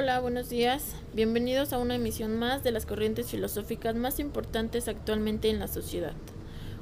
Hola, 0.00 0.20
buenos 0.20 0.48
días. 0.48 0.94
Bienvenidos 1.12 1.72
a 1.72 1.78
una 1.78 1.96
emisión 1.96 2.38
más 2.38 2.62
de 2.62 2.70
las 2.70 2.86
corrientes 2.86 3.32
filosóficas 3.32 3.96
más 3.96 4.20
importantes 4.20 4.86
actualmente 4.86 5.50
en 5.50 5.58
la 5.58 5.66
sociedad. 5.66 6.12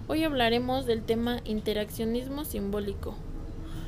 Hoy 0.06 0.22
hablaremos 0.22 0.84
del 0.84 1.02
tema 1.02 1.40
interaccionismo 1.46 2.44
simbólico. 2.44 3.16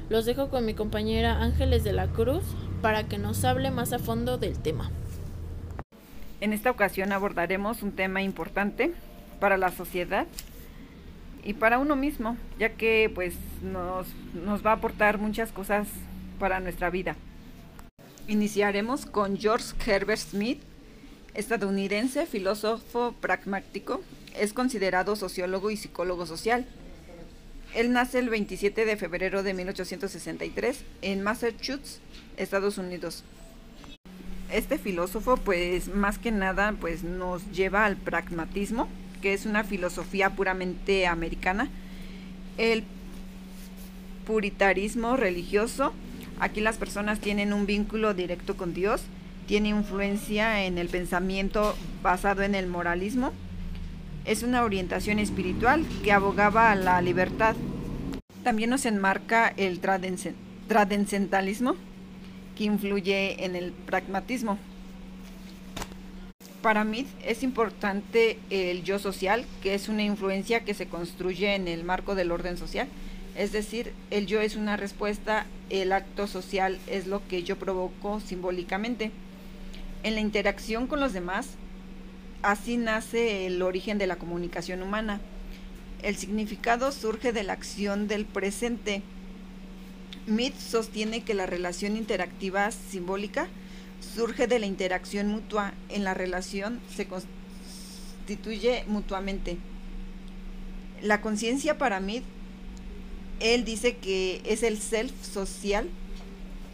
Los 0.09 0.25
dejo 0.25 0.49
con 0.49 0.65
mi 0.65 0.73
compañera 0.73 1.43
Ángeles 1.43 1.85
de 1.85 1.93
la 1.93 2.07
Cruz 2.07 2.43
para 2.81 3.07
que 3.07 3.19
nos 3.19 3.45
hable 3.45 3.71
más 3.71 3.93
a 3.93 3.99
fondo 3.99 4.39
del 4.39 4.59
tema. 4.59 4.91
En 6.41 6.55
esta 6.55 6.71
ocasión 6.71 7.13
abordaremos 7.13 7.83
un 7.83 7.93
tema 7.93 8.23
importante 8.23 8.95
para 9.41 9.59
la 9.59 9.71
sociedad 9.73 10.27
y 11.45 11.53
para 11.53 11.79
uno 11.79 11.97
mismo, 11.97 12.39
ya 12.59 12.71
que 12.71 13.13
pues 13.15 13.35
nos, 13.61 14.07
nos 14.33 14.65
va 14.65 14.71
a 14.71 14.77
aportar 14.77 15.19
muchas 15.19 15.53
cosas 15.53 15.87
para 16.39 16.61
nuestra 16.61 16.89
vida. 16.89 17.15
Iniciaremos 18.29 19.07
con 19.07 19.39
George 19.39 19.73
Herbert 19.87 20.21
Smith, 20.21 20.61
estadounidense, 21.33 22.27
filósofo 22.27 23.15
pragmático, 23.23 24.03
es 24.39 24.53
considerado 24.53 25.17
sociólogo 25.17 25.71
y 25.71 25.79
psicólogo 25.79 26.27
social. 26.27 26.67
Él 27.75 27.91
nace 27.91 28.19
el 28.19 28.29
27 28.29 28.85
de 28.85 28.97
febrero 28.99 29.43
de 29.43 29.55
1863 29.55 30.85
en 31.01 31.23
Massachusetts, 31.23 32.01
Estados 32.37 32.77
Unidos. 32.77 33.25
Este 34.53 34.77
filósofo, 34.77 35.39
pues 35.39 35.89
más 35.89 36.19
que 36.19 36.31
nada, 36.31 36.75
pues 36.79 37.05
nos 37.05 37.51
lleva 37.51 37.87
al 37.87 37.97
pragmatismo, 37.97 38.89
que 39.23 39.33
es 39.33 39.47
una 39.47 39.65
filosofía 39.65 40.29
puramente 40.37 41.07
americana, 41.07 41.71
el 42.59 42.85
puritarismo 44.27 45.17
religioso 45.17 45.95
Aquí 46.41 46.61
las 46.61 46.77
personas 46.77 47.19
tienen 47.19 47.53
un 47.53 47.67
vínculo 47.67 48.15
directo 48.15 48.57
con 48.57 48.73
Dios, 48.73 49.03
tiene 49.49 49.71
influencia 49.71 50.65
en 50.65 50.79
el 50.79 50.89
pensamiento 50.89 51.75
basado 52.03 52.43
en 52.43 52.55
el 52.55 52.69
moralismo. 52.69 53.33
Es 54.25 54.45
una 54.45 54.63
orientación 54.63 55.19
espiritual 55.19 55.85
que 56.05 56.13
abogaba 56.13 56.71
a 56.71 56.77
la 56.77 57.01
libertad. 57.01 57.57
También 58.45 58.71
nos 58.71 58.87
enmarca 58.87 59.53
el 59.57 59.81
transcendentalismo 59.81 61.75
que 62.57 62.65
influye 62.65 63.45
en 63.45 63.57
el 63.57 63.73
pragmatismo. 63.73 64.59
Para 66.63 66.85
mí 66.85 67.07
es 67.25 67.43
importante 67.43 68.39
el 68.51 68.85
yo 68.85 69.01
social, 69.01 69.45
que 69.63 69.75
es 69.75 69.89
una 69.89 70.03
influencia 70.03 70.65
que 70.65 70.75
se 70.75 70.87
construye 70.87 71.55
en 71.55 71.67
el 71.67 71.83
marco 71.83 72.15
del 72.15 72.31
orden 72.31 72.57
social 72.57 72.87
es 73.37 73.53
decir, 73.53 73.93
el 74.11 74.27
yo 74.27 74.41
es 74.41 74.57
una 74.57 74.77
respuesta, 74.77 75.47
el 75.71 75.93
acto 75.93 76.27
social 76.27 76.79
es 76.87 77.07
lo 77.07 77.27
que 77.29 77.43
yo 77.43 77.57
provoco 77.57 78.21
simbólicamente. 78.21 79.13
En 80.03 80.15
la 80.15 80.21
interacción 80.21 80.87
con 80.87 81.01
los 81.01 81.13
demás, 81.13 81.51
así 82.43 82.77
nace 82.77 83.47
el 83.47 83.63
origen 83.63 83.99
de 83.99 84.07
la 84.07 84.17
comunicación 84.17 84.83
humana. 84.83 85.21
El 86.03 86.17
significado 86.17 86.93
surge 86.93 87.33
de 87.33 87.43
la 87.43 87.53
acción 87.53 88.09
del 88.09 88.25
presente. 88.25 89.03
Mead 90.27 90.53
sostiene 90.59 91.23
que 91.23 91.35
la 91.35 91.47
relación 91.47 91.97
interactiva 91.97 92.71
simbólica 92.71 93.49
surge 94.15 94.47
de 94.47 94.59
la 94.59 94.67
interacción 94.67 95.29
mutua. 95.29 95.75
En 95.89 96.05
la 96.05 96.15
relación 96.15 96.81
se 96.95 97.07
constituye 97.07 98.85
mutuamente. 98.87 99.59
La 101.03 101.21
conciencia 101.21 101.79
para 101.79 102.01
Mead 102.01 102.23
él 103.41 103.65
dice 103.65 103.97
que 103.97 104.43
es 104.45 104.63
el 104.63 104.79
self 104.79 105.13
social, 105.23 105.89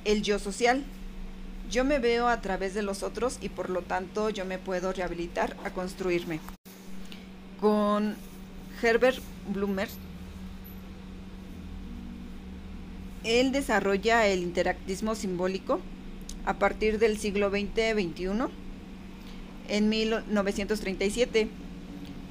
el 0.05 0.23
yo 0.23 0.39
social. 0.39 0.85
Yo 1.71 1.85
me 1.85 1.99
veo 1.99 2.29
a 2.29 2.41
través 2.41 2.75
de 2.75 2.83
los 2.83 3.03
otros 3.03 3.39
y 3.41 3.49
por 3.49 3.71
lo 3.71 3.83
tanto 3.83 4.31
yo 4.31 4.45
me 4.45 4.59
puedo 4.59 4.93
rehabilitar 4.93 5.57
a 5.65 5.71
construirme. 5.71 6.41
Con 7.61 8.17
Herbert 8.83 9.19
Blumer, 9.49 9.89
él 13.25 13.53
desarrolla 13.53 14.27
el 14.27 14.41
interactismo 14.41 15.15
simbólico 15.15 15.81
a 16.45 16.55
partir 16.59 16.99
del 16.99 17.19
siglo 17.19 17.51
XX-XXI 17.51 18.49
en 19.69 19.89
1937. 19.89 21.49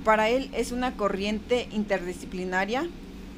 Para 0.05 0.29
él 0.29 0.49
es 0.53 0.71
una 0.71 0.95
corriente 0.95 1.67
interdisciplinaria 1.71 2.87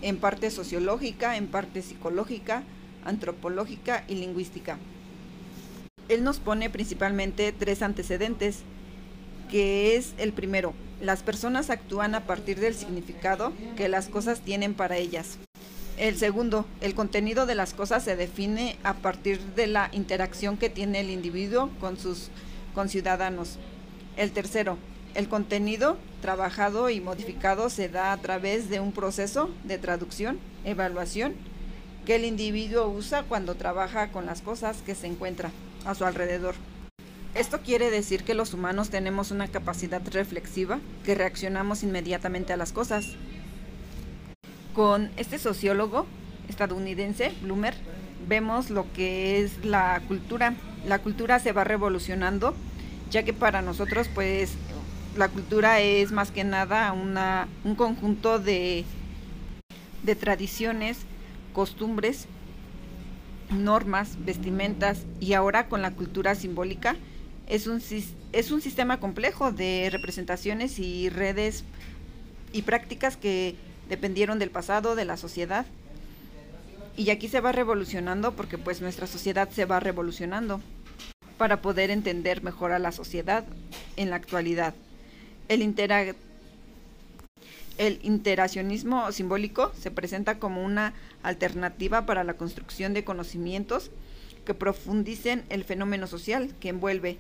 en 0.05 0.17
parte 0.17 0.51
sociológica, 0.51 1.35
en 1.35 1.47
parte 1.47 1.81
psicológica, 1.81 2.63
antropológica 3.03 4.05
y 4.07 4.16
lingüística. 4.16 4.77
Él 6.09 6.23
nos 6.23 6.39
pone 6.39 6.69
principalmente 6.69 7.51
tres 7.51 7.81
antecedentes, 7.81 8.59
que 9.49 9.95
es 9.95 10.13
el 10.17 10.31
primero, 10.31 10.73
las 11.01 11.23
personas 11.23 11.69
actúan 11.69 12.16
a 12.16 12.21
partir 12.21 12.59
del 12.59 12.75
significado 12.75 13.51
que 13.75 13.89
las 13.89 14.07
cosas 14.07 14.41
tienen 14.41 14.75
para 14.75 14.97
ellas. 14.97 15.38
El 15.97 16.17
segundo, 16.17 16.66
el 16.81 16.93
contenido 16.93 17.45
de 17.45 17.55
las 17.55 17.73
cosas 17.73 18.03
se 18.03 18.16
define 18.16 18.77
a 18.83 18.93
partir 18.93 19.39
de 19.55 19.67
la 19.67 19.89
interacción 19.91 20.57
que 20.57 20.69
tiene 20.69 20.99
el 20.99 21.09
individuo 21.09 21.69
con 21.79 21.97
sus 21.97 22.29
conciudadanos. 22.73 23.57
El 24.17 24.31
tercero, 24.31 24.77
el 25.16 25.30
contenido 25.30 25.98
trabajado 26.22 26.90
y 26.90 27.02
modificado 27.02 27.70
se 27.70 27.90
da 27.90 28.12
a 28.12 28.18
través 28.18 28.70
de 28.70 28.80
un 28.80 28.92
proceso 28.92 29.50
de 29.64 29.78
traducción, 29.78 30.40
evaluación, 30.66 31.34
que 32.06 32.16
el 32.16 32.26
individuo 32.26 32.88
usa 32.88 33.24
cuando 33.24 33.56
trabaja 33.56 34.12
con 34.12 34.26
las 34.26 34.42
cosas 34.42 34.78
que 34.86 34.94
se 34.94 35.08
encuentra 35.08 35.52
a 35.86 35.96
su 35.96 36.06
alrededor. 36.06 36.56
Esto 37.34 37.62
quiere 37.62 37.90
decir 37.90 38.24
que 38.24 38.34
los 38.34 38.53
humanos 38.53 38.90
tenemos 38.90 39.31
una 39.31 39.48
capacidad 39.48 40.02
reflexiva 40.12 40.80
que 41.03 41.16
reaccionamos 41.16 41.84
inmediatamente 41.84 42.53
a 42.53 42.58
las 42.58 42.72
cosas. 42.72 43.16
Con 44.74 45.12
este 45.18 45.40
sociólogo 45.40 46.06
estadounidense, 46.47 47.34
Bloomer, 47.42 47.76
vemos 48.28 48.70
lo 48.70 48.92
que 48.94 49.40
es 49.40 49.66
la 49.66 50.02
cultura. 50.08 50.56
La 50.86 51.00
cultura 51.00 51.40
se 51.40 51.52
va 51.52 51.64
revolucionando, 51.64 52.53
ya 53.12 53.24
que 53.24 53.34
para 53.34 53.62
nosotros 53.62 54.08
pues 54.14 54.53
la 55.18 55.30
cultura 55.30 55.80
es 55.80 56.12
más 56.12 56.31
que 56.31 56.44
nada 56.44 56.92
una, 56.94 57.48
un 57.64 57.76
conjunto 57.76 58.40
de, 58.40 58.86
de 60.03 60.16
tradiciones, 60.16 61.00
costumbres, 61.53 62.28
normas, 63.50 64.18
vestimentas 64.26 65.06
y 65.20 65.34
ahora 65.34 65.68
con 65.68 65.81
la 65.81 65.92
cultura 65.92 66.36
simbólica 66.36 66.96
es 67.48 67.68
un, 67.68 67.81
es 68.31 68.52
un 68.52 68.62
sistema 68.62 69.00
complejo 69.00 69.52
de 69.52 69.90
representaciones 69.92 70.80
y 70.80 71.09
redes 71.09 71.64
y 72.52 72.64
prácticas 72.64 73.18
que 73.18 73.56
dependieron 73.88 74.40
del 74.40 74.50
pasado, 74.50 74.96
de 74.96 75.06
la 75.06 75.18
sociedad. 75.18 75.66
Y 76.97 77.09
aquí 77.09 77.28
se 77.28 77.42
va 77.42 77.52
revolucionando 77.52 78.36
porque 78.36 78.58
pues 78.58 78.82
nuestra 78.82 79.06
sociedad 79.06 79.50
se 79.50 79.66
va 79.66 79.80
revolucionando 79.80 80.62
para 81.38 81.62
poder 81.62 81.92
entender 81.92 82.42
mejor 82.42 82.72
a 82.72 82.80
la 82.80 82.92
sociedad 82.92 83.44
en 83.97 84.09
la 84.09 84.16
actualidad. 84.16 84.74
El, 85.47 85.61
interaccionismo 88.01 89.11
simbólico 89.11 89.72
se 89.79 89.91
presenta 89.91 90.39
como 90.39 90.63
una 90.63 90.94
alternativa 91.22 92.06
para 92.06 92.23
la 92.23 92.35
construcción 92.35 92.94
de 92.94 93.03
conocimientos 93.03 93.91
que 94.45 94.53
profundicen 94.53 95.44
el 95.50 95.63
fenómeno 95.63 96.07
social 96.07 96.55
que 96.59 96.69
envuelve. 96.69 97.17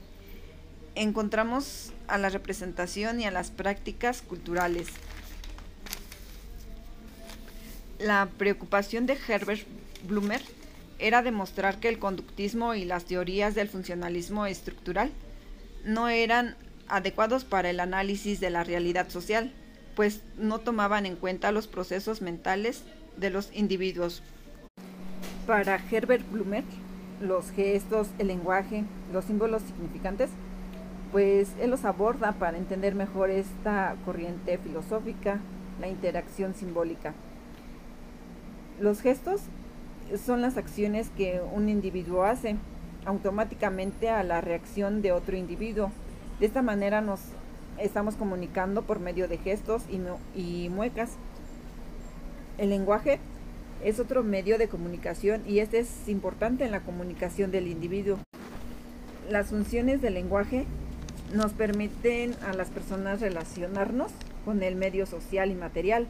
Encontramos 0.95 1.91
a 2.07 2.17
la 2.17 2.29
representación 2.29 3.19
y 3.19 3.25
a 3.25 3.31
las 3.31 3.51
prácticas 3.51 4.21
culturales. 4.21 4.87
La 7.99 8.29
preocupación 8.37 9.05
de 9.05 9.17
Herbert 9.27 9.67
Blumer 10.07 10.41
era 10.99 11.21
demostrar 11.21 11.79
que 11.79 11.89
el 11.89 11.99
conductismo 11.99 12.73
y 12.73 12.85
las 12.85 13.05
teorías 13.05 13.55
del 13.55 13.69
funcionalismo 13.69 14.45
estructural 14.45 15.11
no 15.83 16.07
eran 16.07 16.55
adecuados 16.87 17.45
para 17.45 17.69
el 17.69 17.79
análisis 17.79 18.39
de 18.39 18.49
la 18.49 18.63
realidad 18.63 19.09
social, 19.09 19.51
pues 19.95 20.21
no 20.37 20.59
tomaban 20.59 21.05
en 21.05 21.15
cuenta 21.15 21.51
los 21.51 21.67
procesos 21.67 22.21
mentales 22.21 22.83
de 23.17 23.29
los 23.29 23.49
individuos. 23.53 24.21
Para 25.47 25.79
Herbert 25.91 26.29
Blumer, 26.29 26.63
los 27.21 27.51
gestos, 27.51 28.09
el 28.19 28.27
lenguaje, 28.27 28.83
los 29.13 29.25
símbolos 29.25 29.61
significantes, 29.63 30.29
pues 31.11 31.49
él 31.61 31.69
los 31.69 31.85
aborda 31.85 32.33
para 32.33 32.57
entender 32.57 32.93
mejor 32.95 33.29
esta 33.29 33.95
corriente 34.03 34.57
filosófica, 34.57 35.39
la 35.79 35.87
interacción 35.87 36.53
simbólica. 36.53 37.13
Los 38.79 39.01
gestos 39.01 39.41
son 40.25 40.41
las 40.41 40.57
acciones 40.57 41.09
que 41.15 41.41
un 41.53 41.69
individuo 41.69 42.23
hace 42.23 42.57
automáticamente 43.05 44.09
a 44.09 44.23
la 44.23 44.41
reacción 44.41 45.01
de 45.01 45.11
otro 45.11 45.37
individuo 45.37 45.91
de 46.39 46.45
esta 46.45 46.61
manera 46.61 47.01
nos 47.01 47.19
estamos 47.79 48.15
comunicando 48.15 48.81
por 48.83 48.99
medio 48.99 49.27
de 49.27 49.37
gestos 49.37 49.83
y, 50.35 50.69
muecas. 50.69 51.11
El 52.57 52.69
lenguaje 52.69 53.19
es 53.83 53.99
otro 53.99 54.23
medio 54.23 54.57
de 54.57 54.67
comunicación 54.67 55.43
y 55.45 55.59
este 55.59 55.79
es 55.79 56.07
importante 56.07 56.65
en 56.65 56.71
la 56.71 56.81
comunicación 56.81 57.51
del 57.51 57.67
individuo. 57.67 58.19
las 59.29 59.47
funciones 59.47 60.01
del 60.01 60.13
lenguaje 60.13 60.65
nos 61.33 61.51
permiten 61.53 62.35
a 62.47 62.53
las 62.53 62.69
personas 62.69 63.21
relacionarnos 63.21 64.11
con 64.45 64.61
el 64.61 64.75
medio 64.75 65.07
social 65.07 65.49
y 65.49 65.55
material, 65.55 66.07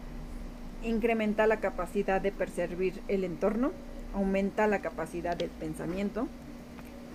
incrementa 0.83 1.47
la 1.47 1.61
capacidad 1.61 2.19
de 2.19 2.33
percibir 2.33 3.01
el 3.07 3.23
entorno, 3.23 3.71
aumenta 4.13 4.67
la 4.67 4.81
capacidad 4.81 5.37
del 5.37 5.49
pensamiento, 5.49 6.27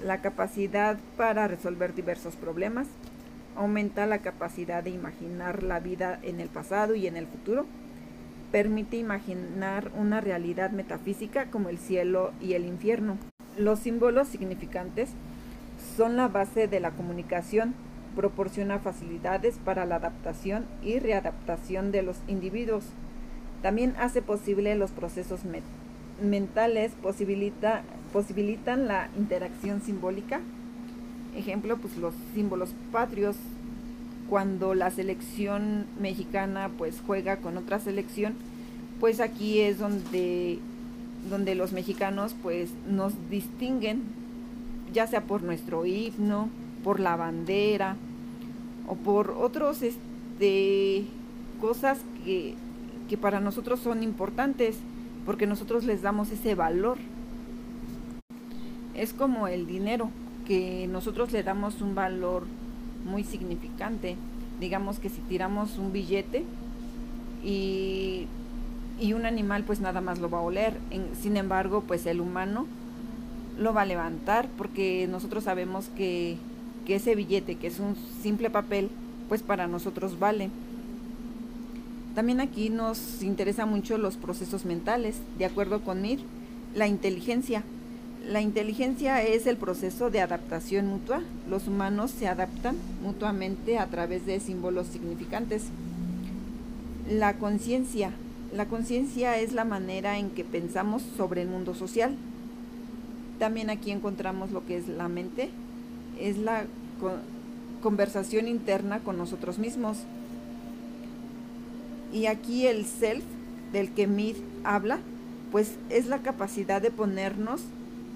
la 0.05 0.21
capacidad 0.21 0.99
para 1.17 1.49
resolver 1.49 1.95
diversos 1.95 2.37
problemas, 2.37 2.89
aumenta 3.57 4.07
la 4.07 4.19
capacidad 4.19 4.83
de 4.83 4.91
imaginar 4.91 5.63
la 5.63 5.81
vida 5.81 6.19
en 6.23 6.41
el 6.41 6.49
pasado 6.49 6.95
y 6.95 7.07
en 7.07 7.17
el 7.17 7.27
futuro, 7.27 7.67
permite 8.53 8.97
imaginar 8.97 9.91
una 9.97 10.21
realidad 10.21 10.71
metafísica 10.71 11.47
como 11.47 11.69
el 11.69 11.79
cielo 11.79 12.33
y 12.41 12.55
el 12.55 12.65
infierno. 12.65 13.19
Los 13.57 13.81
símbolos 13.81 14.29
significantes 14.29 15.11
son 15.97 16.17
la 16.17 16.29
base 16.29 16.67
de 16.67 16.81
la 16.81 16.91
comunicación, 16.91 17.75
proporciona 18.17 18.79
facilidades 18.79 19.59
para 19.65 19.85
la 19.85 19.97
adaptación 19.97 20.67
y 20.83 20.99
readaptación 20.99 21.93
de 21.93 22.03
los 22.03 22.19
individuos. 22.27 22.85
También 23.63 23.95
hace 23.99 24.23
posible 24.23 24.75
los 24.75 24.91
procesos 24.91 25.41
mentales, 26.21 26.93
posibilita, 27.03 27.83
posibilitan 28.13 28.87
la 28.87 29.09
interacción 29.17 29.81
simbólica. 29.83 30.41
Ejemplo, 31.37 31.77
pues 31.77 31.97
los 31.97 32.15
símbolos 32.35 32.71
patrios, 32.93 33.37
cuando 34.29 34.75
la 34.75 34.91
selección 34.91 35.87
mexicana 36.01 36.71
pues 36.77 37.03
juega 37.07 37.37
con 37.39 37.57
otra 37.57 37.79
selección, 37.79 38.35
pues 39.01 39.21
aquí 39.21 39.61
es 39.61 39.79
donde, 39.79 40.59
donde 41.29 41.55
los 41.55 41.73
mexicanos 41.73 42.35
pues 42.43 42.71
nos 42.89 43.13
distinguen, 43.31 44.03
ya 44.93 45.07
sea 45.07 45.23
por 45.23 45.43
nuestro 45.43 45.87
himno, 45.87 46.49
por 46.85 47.01
la 47.01 47.17
bandera 47.17 47.97
o 48.87 48.97
por 48.97 49.31
otros 49.31 49.83
este, 49.83 51.05
cosas 51.61 51.99
que, 52.25 52.55
que 53.09 53.17
para 53.17 53.41
nosotros 53.41 53.81
son 53.81 54.03
importantes 54.03 54.77
porque 55.27 55.47
nosotros 55.47 55.85
les 55.85 56.03
damos 56.03 56.31
ese 56.31 56.55
valor. 56.55 56.99
Es 59.01 59.13
como 59.13 59.49
el 59.49 59.67
dinero, 59.67 60.11
que 60.47 60.87
nosotros 60.89 61.33
le 61.33 61.43
damos 61.43 61.81
un 61.81 61.95
valor 61.95 62.45
muy 63.05 63.25
significante. 63.25 64.17
Digamos 64.61 64.99
que 64.99 65.09
si 65.09 65.21
tiramos 65.23 65.79
un 65.79 65.93
billete 65.93 66.45
y, 67.43 68.27
y 69.01 69.13
un 69.15 69.25
animal 69.25 69.65
pues 69.65 69.81
nada 69.81 70.01
más 70.01 70.19
lo 70.19 70.29
va 70.29 70.39
a 70.39 70.43
oler, 70.43 70.75
sin 71.21 71.37
embargo 71.37 71.83
pues 71.87 72.05
el 72.05 72.21
humano 72.21 72.67
lo 73.59 73.73
va 73.73 73.83
a 73.83 73.87
levantar 73.87 74.49
porque 74.59 75.07
nosotros 75.11 75.45
sabemos 75.45 75.89
que 75.97 76.37
que 76.85 76.97
ese 76.97 77.15
billete, 77.15 77.57
que 77.57 77.67
es 77.67 77.79
un 77.79 77.97
simple 78.23 78.51
papel, 78.51 78.91
pues 79.29 79.43
para 79.43 79.67
nosotros 79.67 80.19
vale. 80.19 80.51
También 82.15 82.41
aquí 82.41 82.71
nos 82.71 83.23
interesa 83.23 83.67
mucho 83.67 83.97
los 83.99 84.17
procesos 84.17 84.65
mentales. 84.65 85.17
De 85.39 85.45
acuerdo 85.45 85.83
con 85.83 86.03
Mir, 86.03 86.21
la 86.75 86.89
inteligencia. 86.89 87.63
La 88.27 88.43
inteligencia 88.43 89.23
es 89.23 89.47
el 89.47 89.57
proceso 89.57 90.11
de 90.11 90.21
adaptación 90.21 90.87
mutua. 90.87 91.23
Los 91.49 91.67
humanos 91.67 92.11
se 92.11 92.29
adaptan 92.29 92.77
mutuamente 93.03 93.79
a 93.79 93.87
través 93.87 94.27
de 94.27 94.39
símbolos 94.41 94.89
significantes. 94.89 95.65
La 97.09 97.39
conciencia. 97.39 98.13
La 98.55 98.67
conciencia 98.67 99.39
es 99.39 99.53
la 99.53 99.65
manera 99.65 100.19
en 100.19 100.31
que 100.31 100.45
pensamos 100.45 101.03
sobre 101.17 101.43
el 101.43 101.49
mundo 101.49 101.75
social. 101.75 102.15
También 103.39 103.71
aquí 103.71 103.91
encontramos 103.91 104.51
lo 104.51 104.67
que 104.67 104.77
es 104.77 104.87
la 104.87 105.09
mente, 105.09 105.49
es 106.21 106.37
la 106.37 106.65
conversación 107.83 108.49
interna 108.49 109.01
con 109.01 109.17
nosotros 109.17 109.59
mismos. 109.59 109.99
Y 112.13 112.27
aquí 112.27 112.67
el 112.67 112.85
self 112.85 113.25
del 113.73 113.91
que 113.93 114.07
Mid 114.07 114.37
habla, 114.63 114.99
pues 115.51 115.77
es 115.89 116.07
la 116.07 116.19
capacidad 116.19 116.83
de 116.83 116.91
ponernos 116.91 117.63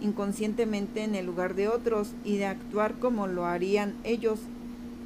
inconscientemente 0.00 1.05
en 1.05 1.14
el 1.14 1.26
lugar 1.26 1.55
de 1.55 1.69
otros 1.69 2.12
y 2.25 2.37
de 2.37 2.46
actuar 2.46 2.94
como 2.94 3.26
lo 3.26 3.46
harían 3.46 3.94
ellos. 4.05 4.41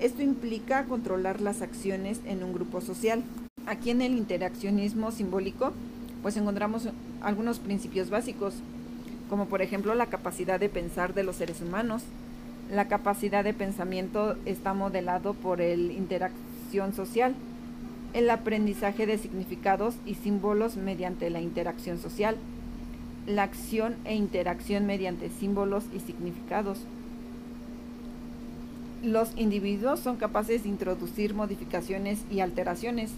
Esto 0.00 0.22
implica 0.22 0.84
controlar 0.84 1.40
las 1.40 1.62
acciones 1.62 2.20
en 2.24 2.42
un 2.42 2.52
grupo 2.52 2.80
social. 2.80 3.22
Aquí 3.66 3.90
en 3.90 4.02
el 4.02 4.12
interaccionismo 4.12 5.10
simbólico, 5.10 5.72
pues 6.22 6.36
encontramos 6.36 6.88
algunos 7.20 7.58
principios 7.58 8.10
básicos, 8.10 8.54
como 9.28 9.46
por 9.46 9.62
ejemplo 9.62 9.94
la 9.94 10.06
capacidad 10.06 10.58
de 10.58 10.68
pensar 10.68 11.14
de 11.14 11.22
los 11.22 11.36
seres 11.36 11.60
humanos, 11.60 12.02
la 12.70 12.86
capacidad 12.86 13.44
de 13.44 13.54
pensamiento 13.54 14.36
está 14.44 14.74
modelado 14.74 15.34
por 15.34 15.60
el 15.60 15.90
interacción 15.90 16.94
social, 16.94 17.34
el 18.12 18.28
aprendizaje 18.30 19.06
de 19.06 19.18
significados 19.18 19.94
y 20.06 20.14
símbolos 20.14 20.76
mediante 20.76 21.30
la 21.30 21.40
interacción 21.40 21.98
social, 21.98 22.36
la 23.28 23.42
acción 23.42 23.96
e 24.04 24.14
interacción 24.14 24.86
mediante 24.86 25.28
símbolos 25.28 25.84
y 25.94 26.00
significados. 26.00 26.78
Los 29.02 29.30
individuos 29.36 30.00
son 30.00 30.16
capaces 30.16 30.64
de 30.64 30.70
introducir 30.70 31.34
modificaciones 31.34 32.20
y 32.30 32.40
alteraciones. 32.40 33.10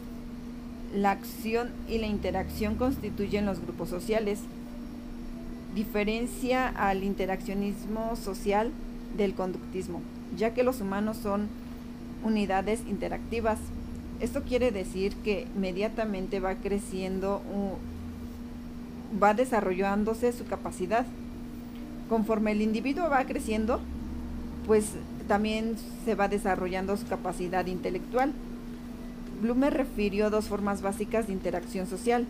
La 0.95 1.13
acción 1.13 1.71
y 1.89 1.99
la 1.99 2.09
interacción 2.09 2.75
constituyen 2.75 3.47
los 3.47 3.61
grupos 3.61 3.89
sociales. 3.89 4.41
Diferencia 5.75 6.69
al 6.69 7.05
interaccionismo 7.05 8.17
social 8.17 8.73
del 9.17 9.35
conductismo, 9.35 10.03
ya 10.37 10.53
que 10.53 10.65
los 10.65 10.81
humanos 10.81 11.17
son 11.17 11.49
unidades 12.25 12.83
interactivas. 12.89 13.61
Esto 14.19 14.43
quiere 14.43 14.73
decir 14.73 15.15
que 15.25 15.47
inmediatamente 15.55 16.41
va 16.41 16.57
creciendo, 16.57 17.41
va 19.23 19.35
desarrollándose 19.35 20.33
su 20.33 20.47
capacidad. 20.47 21.07
Conforme 22.09 22.53
el 22.53 22.63
individuo 22.63 23.09
va 23.09 23.25
creciendo, 23.25 23.81
pues 24.67 24.93
también 25.29 25.77
se 26.05 26.15
va 26.15 26.29
desarrollando 26.29 26.97
su 26.97 27.07
capacidad 27.07 27.67
intelectual. 27.67 28.33
Blume 29.41 29.71
refirió 29.71 30.29
dos 30.29 30.47
formas 30.47 30.83
básicas 30.83 31.27
de 31.27 31.33
interacción 31.33 31.87
social, 31.87 32.27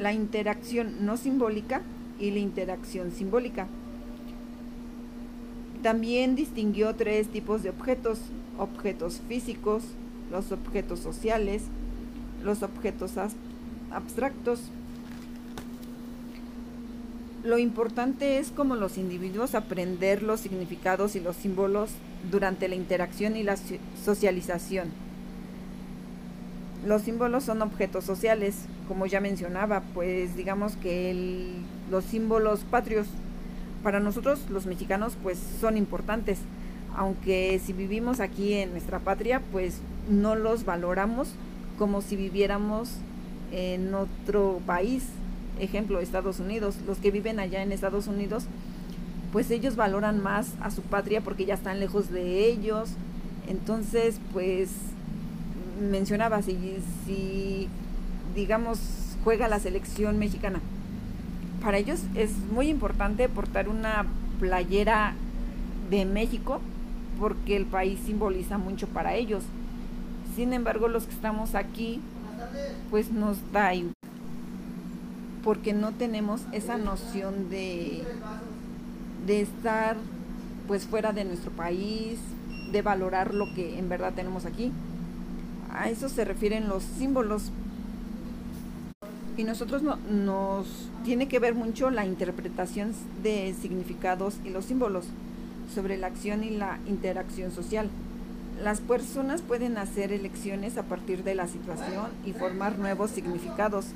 la 0.00 0.12
interacción 0.12 1.04
no 1.04 1.16
simbólica 1.16 1.82
y 2.18 2.30
la 2.30 2.38
interacción 2.38 3.12
simbólica. 3.12 3.66
También 5.82 6.36
distinguió 6.36 6.94
tres 6.94 7.28
tipos 7.28 7.62
de 7.62 7.70
objetos, 7.70 8.20
objetos 8.58 9.20
físicos, 9.28 9.84
los 10.30 10.52
objetos 10.52 11.00
sociales, 11.00 11.62
los 12.42 12.62
objetos 12.62 13.12
abstractos. 13.90 14.60
Lo 17.44 17.58
importante 17.58 18.38
es 18.38 18.52
como 18.52 18.76
los 18.76 18.98
individuos 18.98 19.56
aprender 19.56 20.22
los 20.22 20.38
significados 20.38 21.16
y 21.16 21.20
los 21.20 21.34
símbolos 21.34 21.90
durante 22.30 22.68
la 22.68 22.76
interacción 22.76 23.36
y 23.36 23.42
la 23.42 23.56
socialización. 24.04 24.90
Los 26.86 27.02
símbolos 27.02 27.42
son 27.42 27.62
objetos 27.62 28.04
sociales, 28.04 28.66
como 28.86 29.06
ya 29.06 29.20
mencionaba, 29.20 29.82
pues 29.92 30.36
digamos 30.36 30.76
que 30.76 31.50
los 31.90 32.04
símbolos 32.04 32.60
patrios 32.60 33.08
para 33.82 33.98
nosotros 33.98 34.48
los 34.48 34.66
mexicanos 34.66 35.16
pues 35.20 35.38
son 35.60 35.76
importantes, 35.76 36.38
aunque 36.96 37.60
si 37.64 37.72
vivimos 37.72 38.20
aquí 38.20 38.54
en 38.54 38.70
nuestra 38.70 39.00
patria 39.00 39.42
pues 39.50 39.80
no 40.08 40.36
los 40.36 40.64
valoramos 40.64 41.34
como 41.76 42.02
si 42.02 42.14
viviéramos 42.14 42.98
en 43.50 43.94
otro 43.94 44.60
país, 44.64 45.04
ejemplo 45.58 46.00
Estados 46.00 46.40
Unidos, 46.40 46.76
los 46.86 46.98
que 46.98 47.10
viven 47.10 47.40
allá 47.40 47.62
en 47.62 47.72
Estados 47.72 48.06
Unidos 48.06 48.44
pues 49.32 49.50
ellos 49.50 49.76
valoran 49.76 50.22
más 50.22 50.52
a 50.60 50.70
su 50.70 50.82
patria 50.82 51.22
porque 51.22 51.46
ya 51.46 51.54
están 51.54 51.80
lejos 51.80 52.10
de 52.10 52.46
ellos, 52.46 52.90
entonces 53.48 54.20
pues 54.32 54.70
mencionaba 55.80 56.42
si, 56.42 57.68
digamos 58.34 58.78
juega 59.24 59.48
la 59.48 59.58
selección 59.58 60.18
mexicana 60.18 60.60
para 61.62 61.78
ellos 61.78 62.00
es 62.14 62.36
muy 62.52 62.68
importante 62.68 63.28
portar 63.28 63.68
una 63.68 64.04
playera 64.38 65.14
de 65.90 66.04
México 66.04 66.60
porque 67.18 67.56
el 67.56 67.66
país 67.66 68.00
simboliza 68.04 68.58
mucho 68.58 68.88
para 68.88 69.14
ellos. 69.14 69.44
Sin 70.34 70.52
embargo, 70.52 70.88
los 70.88 71.04
que 71.04 71.12
estamos 71.12 71.54
aquí, 71.54 72.00
pues 72.90 73.12
nos 73.12 73.38
da 73.52 73.74
igual, 73.74 73.94
porque 75.44 75.72
no 75.72 75.92
tenemos 75.92 76.42
esa 76.52 76.78
noción 76.78 77.50
de, 77.50 78.04
de 79.26 79.40
estar 79.40 79.96
pues 80.68 80.86
fuera 80.86 81.12
de 81.12 81.24
nuestro 81.24 81.50
país, 81.50 82.18
de 82.70 82.82
valorar 82.82 83.34
lo 83.34 83.52
que 83.54 83.78
en 83.78 83.88
verdad 83.88 84.12
tenemos 84.14 84.44
aquí. 84.46 84.72
A 85.70 85.88
eso 85.88 86.08
se 86.08 86.24
refieren 86.24 86.68
los 86.68 86.82
símbolos, 86.82 87.50
y 89.36 89.44
nosotros 89.44 89.82
nos 89.82 90.66
tiene 91.04 91.26
que 91.26 91.38
ver 91.38 91.54
mucho 91.54 91.90
la 91.90 92.04
interpretación 92.04 92.92
de 93.22 93.54
significados 93.60 94.34
y 94.44 94.50
los 94.50 94.66
símbolos. 94.66 95.06
sobre 95.74 95.96
la 95.96 96.08
acción 96.08 96.44
y 96.44 96.50
la 96.50 96.78
interacción 96.86 97.50
social. 97.50 97.88
Las 98.62 98.80
personas 98.80 99.40
pueden 99.40 99.78
hacer 99.78 100.12
elecciones 100.12 100.76
a 100.76 100.82
partir 100.82 101.24
de 101.24 101.34
la 101.34 101.48
situación 101.48 102.08
y 102.26 102.32
formar 102.32 102.78
nuevos 102.78 103.10
significados. 103.10 103.86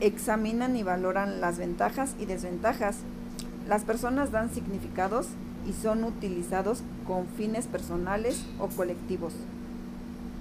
Examinan 0.00 0.76
y 0.76 0.82
valoran 0.82 1.40
las 1.40 1.58
ventajas 1.58 2.14
y 2.18 2.26
desventajas. 2.26 2.98
Las 3.68 3.84
personas 3.84 4.30
dan 4.30 4.52
significados 4.52 5.26
y 5.68 5.72
son 5.72 6.04
utilizados 6.04 6.82
con 7.06 7.26
fines 7.26 7.66
personales 7.66 8.44
o 8.58 8.68
colectivos. 8.68 9.34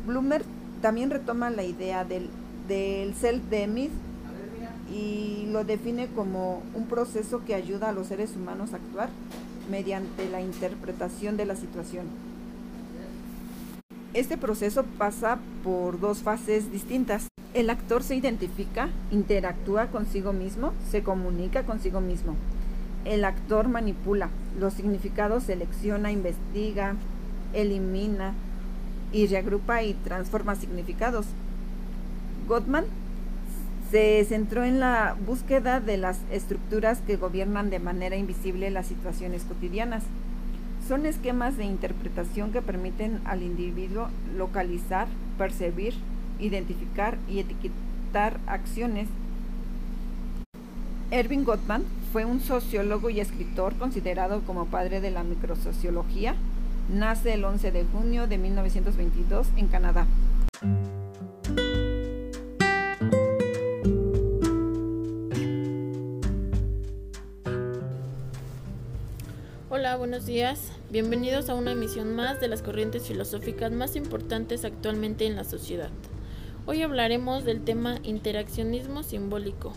Bloomer 0.06 0.44
también 0.82 1.10
retoma 1.10 1.50
la 1.50 1.64
idea 1.64 2.06
del, 2.06 2.30
del 2.68 3.16
self-demith 3.16 3.92
y 4.94 5.48
lo 5.52 5.64
define 5.64 6.08
como 6.08 6.62
un 6.74 6.86
proceso 6.86 7.44
que 7.44 7.56
ayuda 7.56 7.90
a 7.90 7.94
los 7.94 8.08
seres 8.08 8.36
humanos 8.36 8.74
a 8.74 8.78
actuar 8.78 9.10
mediante 9.70 10.30
la 10.30 10.42
interpretación 10.42 11.36
de 11.36 11.46
la 11.46 11.56
situación. 11.56 12.06
Este 14.14 14.38
proceso 14.38 14.84
pasa 14.98 15.40
por 15.64 16.00
dos 16.00 16.20
fases 16.20 16.72
distintas. 16.72 17.28
El 17.58 17.72
actor 17.72 18.04
se 18.04 18.16
identifica, 18.16 18.90
interactúa 19.10 19.88
consigo 19.88 20.32
mismo, 20.32 20.74
se 20.92 21.02
comunica 21.02 21.64
consigo 21.64 22.02
mismo. 22.02 22.36
El 23.04 23.26
actor 23.26 23.68
manipula, 23.68 24.30
los 24.60 24.76
significados 24.76 25.46
selecciona, 25.46 26.12
investiga, 26.12 26.94
elimina 27.54 28.36
y 29.12 29.26
reagrupa 29.26 29.82
y 29.82 29.96
transforma 29.96 30.54
significados. 30.54 31.26
Gottman 32.48 32.86
se 33.90 34.24
centró 34.26 34.64
en 34.64 34.80
la 34.80 35.16
búsqueda 35.26 35.80
de 35.80 35.98
las 35.98 36.20
estructuras 36.32 37.02
que 37.08 37.18
gobiernan 37.18 37.72
de 37.72 37.80
manera 37.80 38.18
invisible 38.18 38.70
las 38.70 38.86
situaciones 38.86 39.46
cotidianas. 39.46 40.04
Son 40.88 41.08
esquemas 41.08 41.58
de 41.58 41.66
interpretación 41.66 42.52
que 42.52 42.62
permiten 42.62 43.20
al 43.26 43.42
individuo 43.42 44.10
localizar, 44.38 45.08
percibir, 45.40 45.96
identificar 46.39 47.17
y 47.27 47.39
etiquetar 47.39 48.39
acciones. 48.48 49.08
Erving 51.12 51.46
Gottman 51.46 51.84
fue 52.12 52.25
un 52.25 52.41
sociólogo 52.41 53.10
y 53.10 53.20
escritor 53.20 53.75
considerado 53.75 54.41
como 54.41 54.65
padre 54.65 55.01
de 55.01 55.12
la 55.12 55.24
microsociología. 55.24 56.36
Nace 56.94 57.34
el 57.34 57.46
11 57.46 57.72
de 57.72 57.86
junio 57.86 58.27
de 58.27 58.38
1922 58.38 59.48
en 59.58 59.67
Canadá. 59.67 60.08
Hola, 69.70 69.96
buenos 69.98 70.25
días. 70.25 70.72
Bienvenidos 70.89 71.50
a 71.50 71.56
una 71.56 71.72
emisión 71.72 72.15
más 72.15 72.39
de 72.39 72.48
las 72.48 72.62
corrientes 72.62 73.08
filosóficas 73.08 73.72
más 73.72 73.96
importantes 73.96 74.65
actualmente 74.65 75.25
en 75.25 75.36
la 75.36 75.44
sociedad. 75.44 75.89
Hoy 76.70 76.82
hablaremos 76.82 77.46
del 77.46 77.64
tema 77.64 77.98
interaccionismo 78.04 79.02
simbólico. 79.02 79.72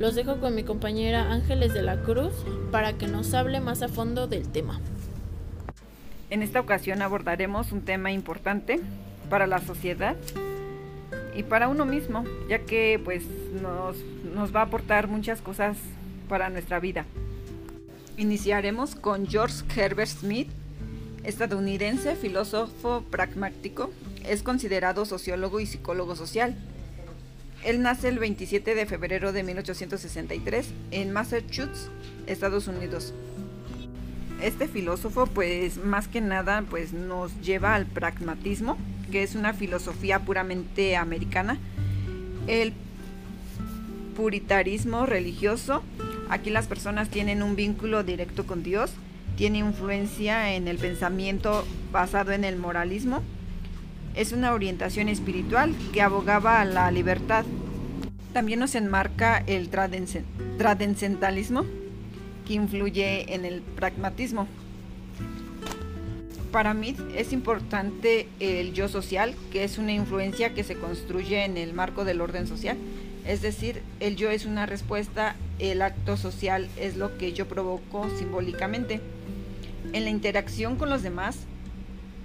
Los 0.00 0.16
dejo 0.16 0.40
con 0.40 0.56
mi 0.56 0.64
compañera 0.64 1.30
Ángeles 1.30 1.72
de 1.72 1.82
la 1.82 2.02
Cruz 2.02 2.32
para 2.72 2.94
que 2.94 3.06
nos 3.06 3.32
hable 3.32 3.60
más 3.60 3.80
a 3.82 3.86
fondo 3.88 4.26
del 4.26 4.48
tema. 4.48 4.80
En 6.28 6.42
esta 6.42 6.58
ocasión 6.58 7.00
abordaremos 7.00 7.70
un 7.70 7.82
tema 7.82 8.10
importante 8.10 8.80
para 9.28 9.46
la 9.46 9.60
sociedad 9.60 10.16
y 11.36 11.44
para 11.44 11.68
uno 11.68 11.86
mismo, 11.86 12.24
ya 12.48 12.58
que 12.58 13.00
pues 13.04 13.22
nos, 13.62 13.96
nos 14.34 14.52
va 14.52 14.62
a 14.62 14.64
aportar 14.64 15.06
muchas 15.06 15.40
cosas 15.40 15.76
para 16.28 16.50
nuestra 16.50 16.80
vida. 16.80 17.06
Iniciaremos 18.16 18.96
con 18.96 19.28
George 19.28 19.62
Herbert 19.76 20.10
Smith, 20.10 20.48
estadounidense, 21.22 22.16
filósofo 22.16 23.04
pragmático, 23.12 23.92
es 24.26 24.42
considerado 24.42 25.04
sociólogo 25.04 25.60
y 25.60 25.66
psicólogo 25.66 26.16
social. 26.16 26.56
Él 27.64 27.82
nace 27.82 28.08
el 28.08 28.18
27 28.18 28.74
de 28.74 28.86
febrero 28.86 29.32
de 29.32 29.42
1863 29.42 30.66
en 30.90 31.12
Massachusetts, 31.12 31.90
Estados 32.26 32.68
Unidos. 32.68 33.12
Este 34.42 34.66
filósofo, 34.68 35.26
pues 35.26 35.76
más 35.76 36.08
que 36.08 36.22
nada, 36.22 36.64
pues 36.68 36.92
nos 36.92 37.38
lleva 37.42 37.74
al 37.74 37.84
pragmatismo, 37.86 38.78
que 39.12 39.22
es 39.22 39.34
una 39.34 39.52
filosofía 39.52 40.20
puramente 40.20 40.96
americana. 40.96 41.58
El 42.46 42.72
puritarismo 44.16 45.04
religioso 45.04 45.82
Aquí 46.30 46.50
las 46.50 46.68
personas 46.68 47.08
tienen 47.08 47.42
un 47.42 47.56
vínculo 47.56 48.04
directo 48.04 48.46
con 48.46 48.62
Dios, 48.62 48.92
tiene 49.36 49.58
influencia 49.58 50.54
en 50.54 50.68
el 50.68 50.78
pensamiento 50.78 51.66
basado 51.90 52.30
en 52.30 52.44
el 52.44 52.56
moralismo. 52.56 53.20
Es 54.14 54.32
una 54.32 54.52
orientación 54.52 55.08
espiritual 55.08 55.74
que 55.92 56.02
abogaba 56.02 56.60
a 56.60 56.64
la 56.64 56.90
libertad. 56.90 57.44
También 58.32 58.60
nos 58.60 58.74
enmarca 58.74 59.42
el 59.46 59.68
trascendentalismo 59.68 61.64
que 62.46 62.54
influye 62.54 63.34
en 63.34 63.44
el 63.44 63.62
pragmatismo. 63.62 64.46
Para 66.52 66.74
mí 66.74 66.96
es 67.16 67.32
importante 67.32 68.26
el 68.40 68.72
yo 68.72 68.88
social, 68.88 69.34
que 69.52 69.62
es 69.64 69.78
una 69.78 69.92
influencia 69.92 70.52
que 70.52 70.64
se 70.64 70.74
construye 70.74 71.44
en 71.44 71.56
el 71.56 71.72
marco 71.74 72.04
del 72.04 72.20
orden 72.20 72.46
social 72.46 72.76
es 73.26 73.42
decir, 73.42 73.82
el 74.00 74.16
yo 74.16 74.30
es 74.30 74.46
una 74.46 74.66
respuesta, 74.66 75.36
el 75.58 75.82
acto 75.82 76.16
social 76.16 76.68
es 76.78 76.96
lo 76.96 77.16
que 77.18 77.32
yo 77.32 77.46
provoco 77.46 78.08
simbólicamente. 78.18 79.00
En 79.92 80.04
la 80.04 80.10
interacción 80.10 80.76
con 80.76 80.88
los 80.90 81.02
demás, 81.02 81.38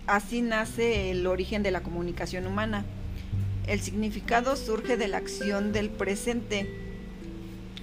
así 0.07 0.41
nace 0.41 1.11
el 1.11 1.25
origen 1.27 1.63
de 1.63 1.71
la 1.71 1.83
comunicación 1.83 2.47
humana. 2.47 2.85
El 3.67 3.81
significado 3.81 4.55
surge 4.55 4.97
de 4.97 5.07
la 5.07 5.17
acción 5.17 5.71
del 5.71 5.89
presente. 5.89 6.69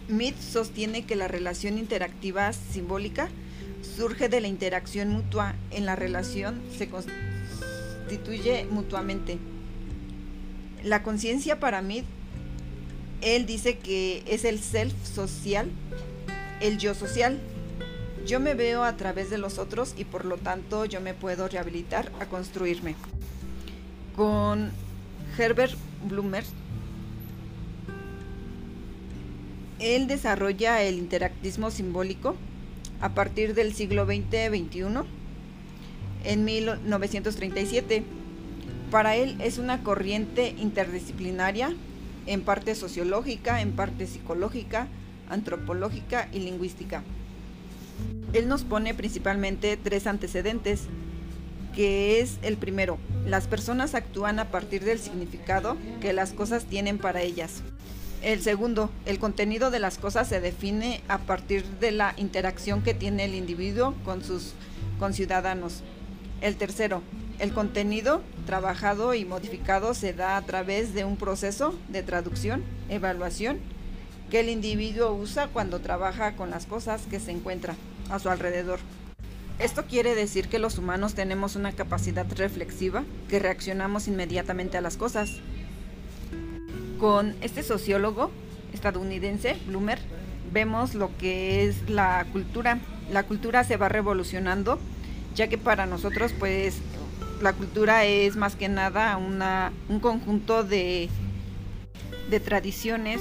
Mead 0.08 0.34
sostiene 0.38 1.04
que 1.04 1.16
la 1.16 1.28
relación 1.28 1.78
interactiva 1.78 2.52
simbólica 2.52 3.28
surge 3.96 4.28
de 4.28 4.40
la 4.40 4.48
interacción 4.48 5.08
mutua. 5.08 5.54
En 5.70 5.86
la 5.86 5.96
relación 5.96 6.60
se 6.76 6.88
constituye 6.88 8.66
mutuamente. 8.70 9.38
La 10.84 11.02
conciencia 11.02 11.60
para 11.60 11.82
Mead 11.82 12.04
él 13.22 13.46
dice 13.46 13.78
que 13.78 14.24
es 14.26 14.44
el 14.44 14.58
self 14.60 14.92
social, 15.04 15.70
el 16.60 16.78
yo 16.78 16.94
social. 16.94 17.38
Yo 18.26 18.38
me 18.38 18.54
veo 18.54 18.84
a 18.84 18.96
través 18.96 19.30
de 19.30 19.38
los 19.38 19.58
otros 19.58 19.94
y 19.96 20.04
por 20.04 20.24
lo 20.24 20.36
tanto 20.36 20.84
yo 20.84 21.00
me 21.00 21.12
puedo 21.12 21.48
rehabilitar 21.48 22.12
a 22.20 22.26
construirme. 22.26 22.94
Con 24.14 24.70
Herbert 25.36 25.74
Bloomer, 26.08 26.44
él 29.80 30.06
desarrolla 30.06 30.82
el 30.82 30.98
interactismo 30.98 31.72
simbólico 31.72 32.36
a 33.00 33.08
partir 33.10 33.54
del 33.54 33.74
siglo 33.74 34.06
XX-XXI 34.06 34.84
en 36.24 36.44
1937. 36.44 38.04
Para 38.92 39.16
él 39.16 39.36
es 39.40 39.58
una 39.58 39.82
corriente 39.82 40.54
interdisciplinaria 40.58 41.74
en 42.26 42.42
parte 42.42 42.76
sociológica, 42.76 43.60
en 43.60 43.72
parte 43.72 44.06
psicológica, 44.06 44.86
antropológica 45.28 46.28
y 46.32 46.38
lingüística. 46.40 47.02
Él 48.32 48.48
nos 48.48 48.64
pone 48.64 48.94
principalmente 48.94 49.76
tres 49.76 50.06
antecedentes, 50.06 50.84
que 51.74 52.20
es 52.20 52.38
el 52.42 52.56
primero, 52.56 52.98
las 53.26 53.46
personas 53.46 53.94
actúan 53.94 54.38
a 54.38 54.50
partir 54.50 54.84
del 54.84 54.98
significado 54.98 55.76
que 56.00 56.12
las 56.12 56.32
cosas 56.32 56.64
tienen 56.64 56.98
para 56.98 57.22
ellas. 57.22 57.62
El 58.20 58.40
segundo, 58.42 58.90
el 59.06 59.18
contenido 59.18 59.70
de 59.70 59.78
las 59.78 59.98
cosas 59.98 60.28
se 60.28 60.40
define 60.40 61.00
a 61.08 61.18
partir 61.18 61.64
de 61.80 61.90
la 61.90 62.14
interacción 62.16 62.82
que 62.82 62.94
tiene 62.94 63.24
el 63.24 63.34
individuo 63.34 63.94
con 64.04 64.22
sus 64.22 64.54
conciudadanos. 64.98 65.82
El 66.40 66.56
tercero, 66.56 67.02
el 67.38 67.52
contenido 67.52 68.22
trabajado 68.46 69.14
y 69.14 69.24
modificado 69.24 69.94
se 69.94 70.12
da 70.12 70.36
a 70.36 70.42
través 70.42 70.94
de 70.94 71.04
un 71.04 71.16
proceso 71.16 71.74
de 71.88 72.02
traducción, 72.02 72.62
evaluación, 72.88 73.58
que 74.32 74.40
el 74.40 74.48
individuo 74.48 75.12
usa 75.12 75.48
cuando 75.48 75.80
trabaja 75.80 76.36
con 76.36 76.48
las 76.48 76.64
cosas 76.64 77.02
que 77.02 77.20
se 77.20 77.32
encuentra 77.32 77.76
a 78.08 78.18
su 78.18 78.30
alrededor. 78.30 78.80
Esto 79.58 79.84
quiere 79.84 80.14
decir 80.14 80.48
que 80.48 80.58
los 80.58 80.78
humanos 80.78 81.12
tenemos 81.12 81.54
una 81.54 81.72
capacidad 81.72 82.24
reflexiva, 82.34 83.04
que 83.28 83.38
reaccionamos 83.38 84.08
inmediatamente 84.08 84.78
a 84.78 84.80
las 84.80 84.96
cosas. 84.96 85.32
Con 86.98 87.36
este 87.42 87.62
sociólogo 87.62 88.30
estadounidense, 88.72 89.58
Bloomer, 89.66 89.98
vemos 90.50 90.94
lo 90.94 91.14
que 91.18 91.66
es 91.66 91.90
la 91.90 92.24
cultura. 92.32 92.78
La 93.10 93.24
cultura 93.24 93.64
se 93.64 93.76
va 93.76 93.90
revolucionando, 93.90 94.78
ya 95.34 95.48
que 95.48 95.58
para 95.58 95.84
nosotros 95.84 96.32
pues 96.38 96.78
la 97.42 97.52
cultura 97.52 98.06
es 98.06 98.36
más 98.36 98.56
que 98.56 98.70
nada 98.70 99.14
una, 99.18 99.72
un 99.90 100.00
conjunto 100.00 100.64
de, 100.64 101.10
de 102.30 102.40
tradiciones, 102.40 103.20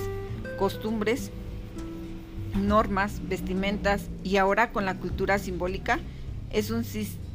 costumbres, 0.62 1.32
normas, 2.53 3.27
vestimentas 3.27 4.03
y 4.24 4.38
ahora 4.38 4.72
con 4.72 4.86
la 4.86 4.96
cultura 4.96 5.39
simbólica 5.39 5.98
es 6.51 6.70
un, 6.70 6.86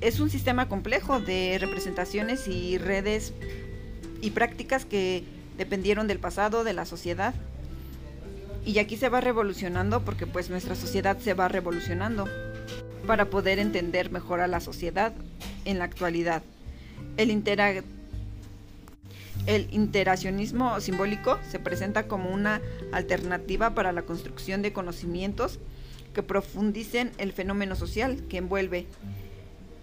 es 0.01 0.21
un 0.21 0.31
sistema 0.31 0.69
complejo 0.69 1.19
de 1.19 1.59
representaciones 1.61 2.47
y 2.47 2.79
redes 2.79 3.33
y 4.23 4.31
prácticas 4.31 4.85
que 4.85 5.25
dependieron 5.59 6.07
del 6.07 6.21
pasado, 6.21 6.63
de 6.63 6.73
la 6.73 6.85
sociedad. 6.85 7.35
Y 8.65 8.79
aquí 8.79 8.97
se 8.97 9.09
va 9.09 9.21
revolucionando 9.21 10.05
porque 10.05 10.29
pues 10.29 10.49
nuestra 10.49 10.77
sociedad 10.77 11.19
se 11.19 11.35
va 11.35 11.49
revolucionando 11.49 12.29
para 13.09 13.29
poder 13.29 13.59
entender 13.59 14.13
mejor 14.13 14.39
a 14.39 14.47
la 14.47 14.61
sociedad 14.61 15.13
en 15.65 15.81
la 15.81 15.85
actualidad. 15.85 16.45
El, 17.17 17.33
el 19.47 19.69
interaccionismo 19.71 20.81
simbólico 20.81 21.39
se 21.49 21.59
presenta 21.59 22.09
como 22.09 22.31
una 22.31 22.61
alternativa 22.93 23.75
para 23.75 23.93
la 23.93 24.03
construcción 24.03 24.63
de 24.63 24.73
conocimientos 24.73 25.61
que 26.13 26.23
profundicen 26.23 27.13
el 27.19 27.33
fenómeno 27.33 27.77
social 27.77 28.25
que 28.29 28.39
envuelve. 28.39 28.87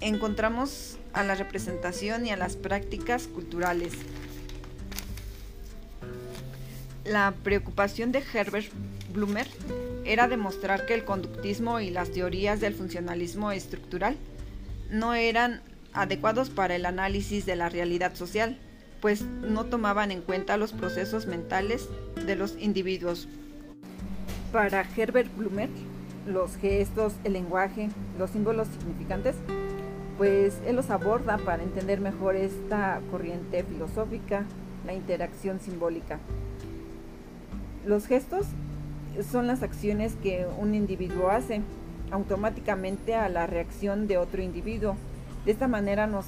Encontramos 0.01 0.97
a 1.13 1.23
la 1.23 1.35
representación 1.35 2.25
y 2.25 2.31
a 2.31 2.37
las 2.37 2.57
prácticas 2.57 3.27
culturales. 3.27 3.93
La 7.05 7.33
preocupación 7.43 8.11
de 8.11 8.23
Herbert 8.33 8.67
Blumer 9.13 9.47
era 10.05 10.27
demostrar 10.27 10.85
que 10.85 10.93
el 10.93 11.05
conductismo 11.05 11.79
y 11.79 11.89
las 11.89 12.11
teorías 12.11 12.59
del 12.59 12.73
funcionalismo 12.73 13.51
estructural 13.51 14.17
no 14.89 15.13
eran 15.13 15.61
adecuados 15.93 16.49
para 16.49 16.75
el 16.75 16.85
análisis 16.85 17.45
de 17.45 17.55
la 17.55 17.69
realidad 17.69 18.15
social, 18.15 18.57
pues 19.03 19.21
no 19.41 19.65
tomaban 19.65 20.11
en 20.11 20.21
cuenta 20.21 20.55
los 20.55 20.71
procesos 20.71 21.25
mentales 21.25 21.89
de 22.25 22.37
los 22.37 22.55
individuos. 22.57 23.27
Para 24.53 24.85
Herbert 24.95 25.29
Blumer, 25.35 25.67
los 26.25 26.55
gestos, 26.55 27.11
el 27.25 27.33
lenguaje, 27.33 27.89
los 28.17 28.29
símbolos 28.29 28.69
significantes, 28.79 29.35
pues 30.17 30.57
él 30.65 30.77
los 30.77 30.89
aborda 30.89 31.37
para 31.37 31.63
entender 31.63 31.99
mejor 31.99 32.37
esta 32.37 33.01
corriente 33.11 33.65
filosófica, 33.65 34.45
la 34.85 34.93
interacción 34.93 35.59
simbólica. 35.59 36.19
Los 37.85 38.07
gestos 38.07 38.45
son 39.29 39.47
las 39.47 39.63
acciones 39.63 40.13
que 40.23 40.47
un 40.57 40.75
individuo 40.75 41.29
hace 41.29 41.59
automáticamente 42.09 43.15
a 43.15 43.27
la 43.27 43.47
reacción 43.47 44.07
de 44.07 44.17
otro 44.17 44.41
individuo. 44.41 44.95
De 45.43 45.51
esta 45.51 45.67
manera 45.67 46.07
nos 46.07 46.25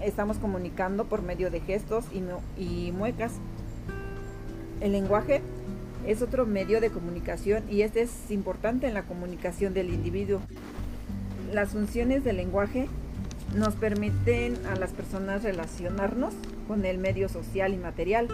estamos 0.00 0.38
comunicando 0.38 1.04
por 1.04 1.22
medio 1.22 1.50
de 1.50 1.60
gestos 1.60 2.04
y, 2.58 2.92
muecas. 2.92 3.32
El 4.80 4.92
lenguaje 4.92 5.42
es 6.06 6.22
otro 6.22 6.46
medio 6.46 6.80
de 6.80 6.90
comunicación 6.90 7.64
y 7.70 7.82
este 7.82 8.02
es 8.02 8.30
importante 8.30 8.86
en 8.88 8.94
la 8.94 9.02
comunicación 9.02 9.74
del 9.74 9.90
individuo. 9.90 10.40
Las 11.52 11.70
funciones 11.70 12.24
del 12.24 12.36
lenguaje 12.36 12.88
nos 13.54 13.74
permiten 13.74 14.54
a 14.66 14.76
las 14.76 14.92
personas 14.92 15.42
relacionarnos 15.42 16.32
con 16.66 16.84
el 16.84 16.98
medio 16.98 17.28
social 17.28 17.74
y 17.74 17.76
material, 17.76 18.28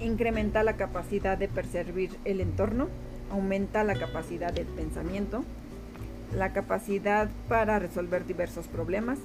incrementa 0.00 0.64
la 0.64 0.76
capacidad 0.76 1.38
de 1.38 1.48
percibir 1.48 2.10
el 2.24 2.40
entorno, 2.40 2.88
aumenta 3.30 3.84
la 3.84 3.94
capacidad 3.94 4.52
de 4.52 4.64
pensamiento, 4.64 5.44
la 6.36 6.52
capacidad 6.52 7.30
para 7.48 7.78
resolver 7.78 8.26
diversos 8.26 8.66
problemas, 8.66 9.18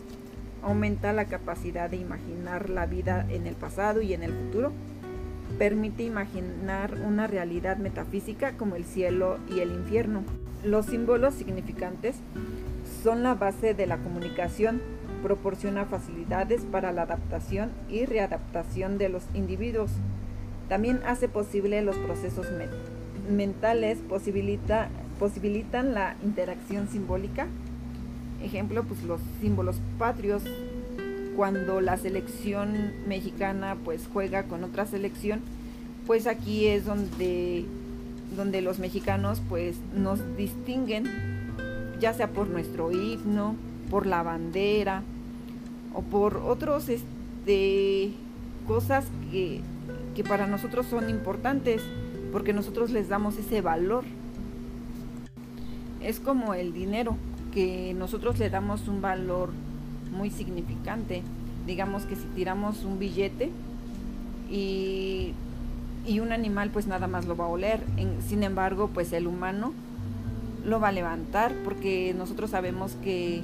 aumenta 0.64 1.14
la 1.14 1.26
capacidad 1.26 1.90
de 1.90 1.98
imaginar 1.98 2.70
la 2.70 2.86
vida 2.86 3.26
en 3.30 3.48
el 3.48 3.56
pasado 3.56 4.02
y 4.02 4.14
en 4.14 4.24
el 4.24 4.34
futuro, 4.34 4.72
permite 5.58 6.04
imaginar 6.04 6.96
una 7.06 7.28
realidad 7.28 7.78
metafísica 7.78 8.54
como 8.54 8.76
el 8.76 8.86
cielo 8.86 9.40
y 9.50 9.60
el 9.60 9.72
infierno. 9.72 10.24
Los 10.64 10.88
símbolos 10.88 11.34
significantes 11.34 12.18
son 13.04 13.24
la 13.24 13.36
base 13.36 13.74
de 13.74 13.88
la 13.88 13.98
comunicación, 13.98 14.82
proporciona 15.24 15.86
facilidades 15.86 16.62
para 16.64 16.92
la 16.92 17.04
adaptación 17.04 17.72
y 17.90 18.06
readaptación 18.06 18.98
de 18.98 19.10
los 19.10 19.24
individuos. 19.34 19.92
También 20.68 21.00
hace 21.06 21.28
posible 21.28 21.82
los 21.82 21.98
procesos 21.98 22.48
mentales, 23.30 24.00
posibilita, 24.08 24.90
posibilitan 25.18 25.94
la 25.94 26.16
interacción 26.24 26.88
simbólica. 26.88 27.48
Ejemplo, 28.44 28.84
pues 28.84 29.04
los 29.04 29.20
símbolos 29.42 29.78
patrios, 29.98 30.44
cuando 31.36 31.82
la 31.82 31.98
selección 31.98 32.92
mexicana 33.08 33.78
pues 33.84 34.10
juega 34.12 34.44
con 34.44 34.64
otra 34.64 34.86
selección, 34.86 35.42
pues 36.06 36.28
aquí 36.28 36.68
es 36.68 36.86
donde, 36.86 37.66
donde 38.36 38.62
los 38.62 38.80
mexicanos 38.80 39.42
pues 39.48 39.78
nos 39.94 40.20
distinguen, 40.38 41.06
ya 42.00 42.14
sea 42.14 42.30
por 42.30 42.48
nuestro 42.48 42.92
himno, 42.92 43.56
por 43.90 44.06
la 44.06 44.24
bandera 44.24 45.04
o 45.94 46.02
por 46.02 46.38
otros 46.38 46.90
este, 46.90 48.12
cosas 48.68 49.06
que, 49.32 49.62
que 50.16 50.24
para 50.24 50.48
nosotros 50.48 50.86
son 50.86 51.10
importantes, 51.10 51.82
porque 52.32 52.54
nosotros 52.54 52.92
les 52.92 53.10
damos 53.10 53.38
ese 53.38 53.62
valor. 53.62 54.04
Es 56.02 56.20
como 56.20 56.54
el 56.54 56.74
dinero, 56.74 57.18
que 57.54 57.94
nosotros 57.94 58.40
le 58.40 58.50
damos 58.50 58.88
un 58.88 59.02
valor 59.02 59.50
muy 60.12 60.30
significante. 60.30 61.22
Digamos 61.66 62.04
que 62.04 62.16
si 62.16 62.26
tiramos 62.36 62.84
un 62.84 63.00
billete 63.00 63.50
y, 64.50 65.34
y 66.08 66.20
un 66.20 66.32
animal 66.32 66.72
pues 66.72 66.88
nada 66.88 67.08
más 67.08 67.26
lo 67.26 67.36
va 67.36 67.46
a 67.46 67.50
oler, 67.50 67.82
sin 68.28 68.44
embargo 68.44 68.90
pues 68.94 69.14
el 69.14 69.28
humano 69.28 69.74
lo 70.66 70.80
va 70.80 70.90
a 70.90 70.92
levantar 70.92 71.54
porque 71.64 72.14
nosotros 72.18 72.52
sabemos 72.52 72.94
que, 73.04 73.42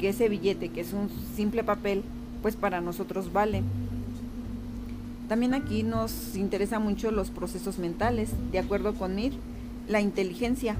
que 0.00 0.08
ese 0.08 0.28
billete 0.28 0.68
que 0.70 0.80
es 0.80 0.92
un 0.92 1.08
simple 1.34 1.64
papel 1.64 2.02
pues 2.42 2.56
para 2.56 2.80
nosotros 2.80 3.32
vale. 3.32 3.62
También 5.28 5.54
aquí 5.54 5.82
nos 5.82 6.36
interesa 6.36 6.78
mucho 6.78 7.10
los 7.10 7.30
procesos 7.30 7.78
mentales. 7.78 8.30
De 8.52 8.60
acuerdo 8.60 8.94
con 8.94 9.16
Mir, 9.16 9.32
la 9.88 10.00
inteligencia 10.00 10.76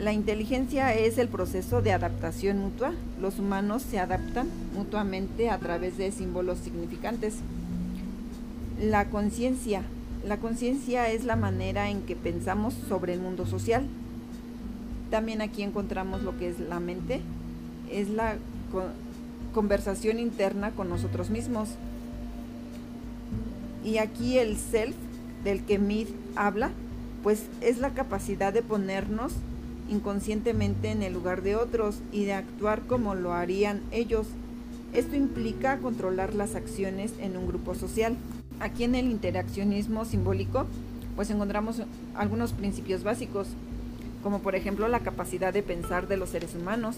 la 0.00 0.12
inteligencia 0.12 0.92
es 0.92 1.18
el 1.18 1.28
proceso 1.28 1.80
de 1.80 1.92
adaptación 1.92 2.58
mutua. 2.58 2.92
Los 3.20 3.38
humanos 3.38 3.82
se 3.82 4.00
adaptan 4.00 4.48
mutuamente 4.74 5.50
a 5.50 5.58
través 5.58 5.96
de 5.96 6.10
símbolos 6.10 6.58
significantes. 6.58 7.36
La 8.80 9.06
conciencia. 9.06 9.82
La 10.26 10.38
conciencia 10.38 11.10
es 11.10 11.24
la 11.24 11.36
manera 11.36 11.90
en 11.90 12.02
que 12.02 12.16
pensamos 12.16 12.74
sobre 12.88 13.12
el 13.14 13.20
mundo 13.20 13.46
social. 13.46 13.86
También 15.10 15.40
aquí 15.40 15.62
encontramos 15.62 16.22
lo 16.22 16.36
que 16.38 16.48
es 16.48 16.58
la 16.58 16.80
mente. 16.80 17.20
Es 17.90 18.08
la 18.08 18.34
conversación 19.52 20.18
interna 20.18 20.72
con 20.72 20.88
nosotros 20.88 21.30
mismos. 21.30 21.68
Y 23.84 23.98
aquí 23.98 24.38
el 24.38 24.56
self 24.56 24.96
del 25.44 25.62
que 25.62 25.78
Mead 25.78 26.08
habla, 26.34 26.70
pues 27.22 27.44
es 27.60 27.78
la 27.78 27.90
capacidad 27.90 28.52
de 28.52 28.62
ponernos 28.62 29.34
inconscientemente 29.88 30.90
en 30.90 31.02
el 31.02 31.12
lugar 31.12 31.42
de 31.42 31.56
otros 31.56 32.00
y 32.12 32.24
de 32.24 32.34
actuar 32.34 32.82
como 32.82 33.14
lo 33.14 33.32
harían 33.32 33.82
ellos. 33.90 34.26
Esto 34.92 35.16
implica 35.16 35.78
controlar 35.78 36.34
las 36.34 36.54
acciones 36.54 37.12
en 37.20 37.36
un 37.36 37.46
grupo 37.46 37.74
social. 37.74 38.16
Aquí 38.60 38.84
en 38.84 38.94
el 38.94 39.10
interaccionismo 39.10 40.04
simbólico, 40.04 40.66
pues 41.16 41.30
encontramos 41.30 41.82
algunos 42.14 42.52
principios 42.52 43.02
básicos, 43.02 43.48
como 44.22 44.40
por 44.40 44.54
ejemplo 44.54 44.88
la 44.88 45.00
capacidad 45.00 45.52
de 45.52 45.62
pensar 45.62 46.06
de 46.08 46.16
los 46.16 46.30
seres 46.30 46.54
humanos. 46.54 46.96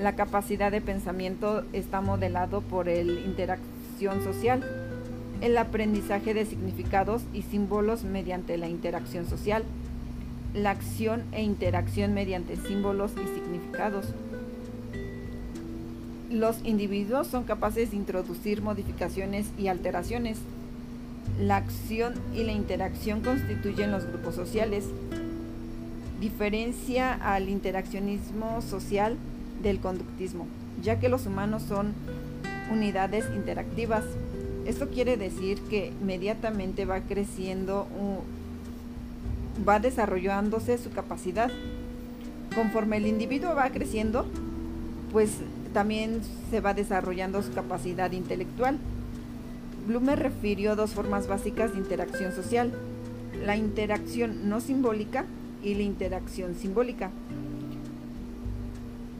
La 0.00 0.14
capacidad 0.16 0.70
de 0.70 0.80
pensamiento 0.80 1.64
está 1.72 2.00
modelado 2.00 2.62
por 2.62 2.88
el 2.88 3.18
interacción 3.26 4.22
social, 4.24 4.64
el 5.40 5.56
aprendizaje 5.58 6.34
de 6.34 6.46
significados 6.46 7.22
y 7.32 7.42
símbolos 7.42 8.04
mediante 8.04 8.56
la 8.56 8.68
interacción 8.68 9.28
social 9.28 9.64
la 10.54 10.70
acción 10.70 11.24
e 11.32 11.42
interacción 11.42 12.14
mediante 12.14 12.56
símbolos 12.56 13.12
y 13.12 13.34
significados. 13.34 14.06
Los 16.30 16.64
individuos 16.64 17.26
son 17.26 17.44
capaces 17.44 17.90
de 17.90 17.96
introducir 17.96 18.62
modificaciones 18.62 19.46
y 19.58 19.68
alteraciones. 19.68 20.38
La 21.40 21.56
acción 21.56 22.14
y 22.34 22.44
la 22.44 22.52
interacción 22.52 23.22
constituyen 23.22 23.90
los 23.90 24.04
grupos 24.04 24.34
sociales. 24.34 24.84
Diferencia 26.20 27.14
al 27.14 27.48
interaccionismo 27.48 28.60
social 28.60 29.16
del 29.62 29.78
conductismo, 29.80 30.46
ya 30.82 30.98
que 30.98 31.08
los 31.08 31.26
humanos 31.26 31.62
son 31.62 31.94
unidades 32.70 33.24
interactivas. 33.34 34.04
Esto 34.66 34.88
quiere 34.88 35.16
decir 35.16 35.60
que 35.70 35.92
inmediatamente 36.02 36.84
va 36.84 37.00
creciendo 37.00 37.86
un, 37.98 38.37
va 39.66 39.80
desarrollándose 39.80 40.78
su 40.78 40.90
capacidad. 40.90 41.50
Conforme 42.54 42.96
el 42.98 43.06
individuo 43.06 43.54
va 43.54 43.70
creciendo, 43.70 44.26
pues 45.12 45.38
también 45.72 46.20
se 46.50 46.60
va 46.60 46.74
desarrollando 46.74 47.42
su 47.42 47.52
capacidad 47.52 48.10
intelectual. 48.12 48.78
Blumer 49.86 50.18
refirió 50.18 50.76
dos 50.76 50.90
formas 50.90 51.28
básicas 51.28 51.72
de 51.72 51.78
interacción 51.78 52.32
social, 52.32 52.72
la 53.44 53.56
interacción 53.56 54.48
no 54.48 54.60
simbólica 54.60 55.24
y 55.62 55.74
la 55.74 55.82
interacción 55.82 56.54
simbólica. 56.54 57.10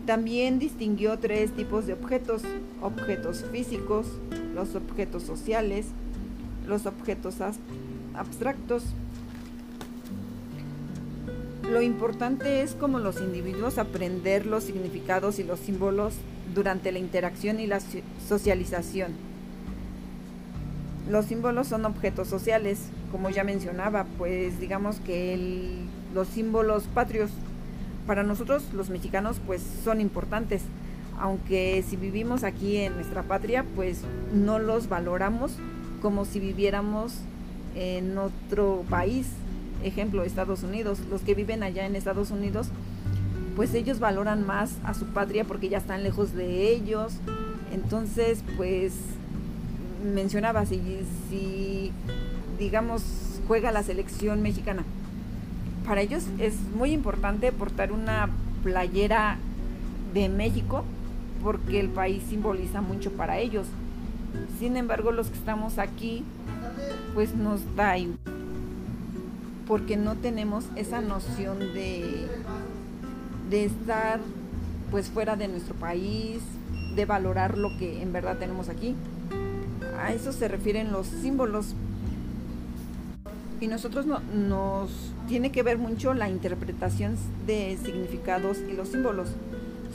También 0.06 0.58
distinguió 0.58 1.18
tres 1.18 1.52
tipos 1.52 1.86
de 1.86 1.92
objetos, 1.92 2.42
objetos 2.80 3.44
físicos, 3.52 4.06
los 4.54 4.74
objetos 4.74 5.22
sociales, 5.22 5.86
los 6.66 6.86
objetos 6.86 7.36
abstractos. 8.14 8.84
Lo 11.70 11.82
importante 11.82 12.62
es 12.62 12.74
como 12.74 12.98
los 12.98 13.20
individuos 13.20 13.76
aprender 13.76 14.46
los 14.46 14.64
significados 14.64 15.38
y 15.38 15.44
los 15.44 15.60
símbolos 15.60 16.14
durante 16.54 16.92
la 16.92 16.98
interacción 16.98 17.60
y 17.60 17.66
la 17.66 17.80
socialización. 18.26 19.12
Los 21.10 21.26
símbolos 21.26 21.68
son 21.68 21.84
objetos 21.84 22.28
sociales, 22.28 22.78
como 23.12 23.28
ya 23.28 23.44
mencionaba, 23.44 24.06
pues 24.16 24.58
digamos 24.60 25.00
que 25.00 25.84
los 26.14 26.28
símbolos 26.28 26.84
patrios 26.84 27.30
para 28.06 28.22
nosotros 28.22 28.64
los 28.72 28.88
mexicanos 28.88 29.36
pues 29.46 29.62
son 29.84 30.00
importantes, 30.00 30.62
aunque 31.20 31.84
si 31.86 31.96
vivimos 31.96 32.44
aquí 32.44 32.78
en 32.78 32.94
nuestra 32.94 33.24
patria 33.24 33.66
pues 33.76 34.00
no 34.32 34.58
los 34.58 34.88
valoramos 34.88 35.52
como 36.00 36.24
si 36.24 36.40
viviéramos 36.40 37.12
en 37.74 38.16
otro 38.16 38.84
país, 38.88 39.26
ejemplo 39.82 40.24
Estados 40.24 40.62
Unidos, 40.62 41.00
los 41.10 41.22
que 41.22 41.34
viven 41.34 41.62
allá 41.62 41.86
en 41.86 41.96
Estados 41.96 42.30
Unidos 42.30 42.68
pues 43.56 43.74
ellos 43.74 43.98
valoran 43.98 44.46
más 44.46 44.70
a 44.84 44.94
su 44.94 45.06
patria 45.06 45.42
porque 45.42 45.68
ya 45.68 45.78
están 45.78 46.04
lejos 46.04 46.32
de 46.32 46.70
ellos, 46.70 47.14
entonces 47.72 48.44
pues 48.56 48.92
mencionaba 50.14 50.64
si, 50.64 50.80
si 51.28 51.90
digamos 52.56 53.02
juega 53.48 53.72
la 53.72 53.82
selección 53.82 54.42
mexicana 54.42 54.84
para 55.88 56.02
ellos 56.02 56.24
es 56.38 56.54
muy 56.76 56.92
importante 56.92 57.50
portar 57.50 57.92
una 57.92 58.28
playera 58.62 59.38
de 60.12 60.28
México 60.28 60.84
porque 61.42 61.80
el 61.80 61.88
país 61.88 62.22
simboliza 62.28 62.82
mucho 62.82 63.10
para 63.12 63.38
ellos. 63.38 63.66
Sin 64.58 64.76
embargo, 64.76 65.12
los 65.12 65.28
que 65.28 65.38
estamos 65.38 65.78
aquí, 65.78 66.24
pues 67.14 67.34
nos 67.34 67.60
da 67.74 67.96
porque 69.68 69.98
no 69.98 70.16
tenemos 70.16 70.64
esa 70.76 71.02
noción 71.02 71.58
de, 71.58 72.26
de 73.50 73.66
estar 73.66 74.18
pues 74.90 75.10
fuera 75.10 75.36
de 75.36 75.46
nuestro 75.46 75.74
país, 75.74 76.40
de 76.96 77.04
valorar 77.04 77.58
lo 77.58 77.76
que 77.76 78.02
en 78.02 78.10
verdad 78.10 78.38
tenemos 78.38 78.70
aquí. 78.70 78.96
A 80.00 80.14
eso 80.14 80.32
se 80.32 80.48
refieren 80.48 80.90
los 80.90 81.06
símbolos. 81.06 81.74
Y 83.60 83.66
nosotros 83.66 84.06
no, 84.06 84.20
nos 84.20 84.90
tiene 85.28 85.52
que 85.52 85.62
ver 85.62 85.76
mucho 85.76 86.14
la 86.14 86.30
interpretación 86.30 87.16
de 87.46 87.78
significados 87.84 88.58
y 88.70 88.72
los 88.72 88.88
símbolos 88.88 89.28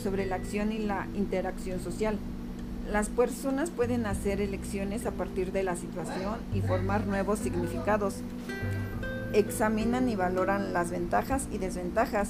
sobre 0.04 0.28
la 0.28 0.36
acción 0.36 0.72
y 0.72 0.78
la 0.80 1.08
interacción 1.16 1.80
social. 1.80 2.18
Las 2.92 3.10
personas 3.10 3.72
pueden 3.72 4.06
hacer 4.06 4.40
elecciones 4.40 5.08
a 5.08 5.12
partir 5.12 5.52
de 5.52 5.64
la 5.64 5.76
situación 5.78 6.36
y 6.54 6.62
formar 6.62 7.08
nuevos 7.08 7.40
significados. 7.40 8.16
Examinan 9.34 10.10
y 10.10 10.16
valoran 10.16 10.74
las 10.74 10.92
ventajas 10.92 11.48
y 11.52 11.58
desventajas. 11.58 12.30